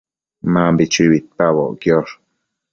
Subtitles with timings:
[0.53, 2.13] Mambi chui uidpaboc quiosh